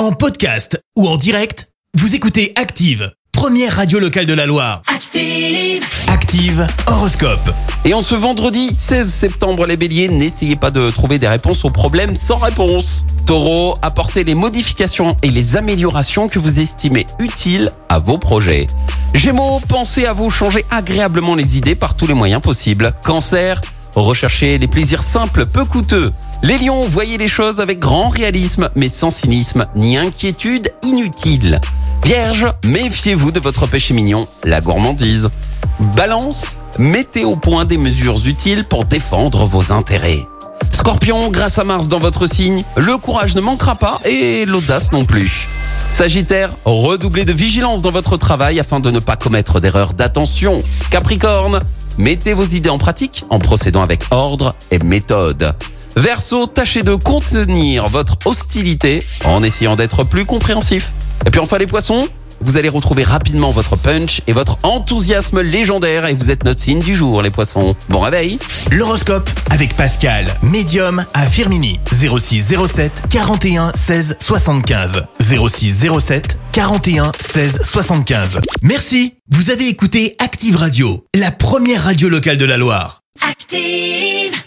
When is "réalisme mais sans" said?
28.08-29.10